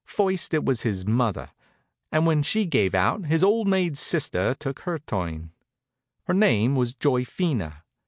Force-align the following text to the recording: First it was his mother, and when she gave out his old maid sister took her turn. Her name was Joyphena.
First 0.07 0.55
it 0.55 0.65
was 0.65 0.81
his 0.81 1.05
mother, 1.05 1.51
and 2.11 2.25
when 2.25 2.41
she 2.41 2.65
gave 2.65 2.95
out 2.95 3.27
his 3.27 3.43
old 3.43 3.67
maid 3.67 3.95
sister 3.99 4.55
took 4.55 4.79
her 4.79 4.97
turn. 4.97 5.51
Her 6.23 6.33
name 6.33 6.75
was 6.75 6.95
Joyphena. 6.95 7.83